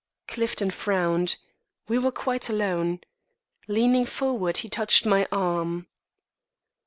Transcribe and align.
Clifton 0.27 0.71
frowned. 0.71 1.35
We 1.87 1.99
were 1.99 2.11
quite 2.11 2.49
alone. 2.49 3.01
Leaning 3.67 4.07
forward, 4.07 4.57
he 4.57 4.67
touched 4.67 5.05
my 5.05 5.27
arm. 5.31 5.85